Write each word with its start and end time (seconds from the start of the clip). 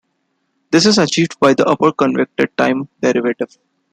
This 0.71 0.87
is 0.87 0.97
achieved 0.97 1.39
by 1.39 1.53
the 1.53 1.63
upper 1.67 1.91
convected 1.91 2.57
time 2.57 2.89
derivative. 3.03 3.55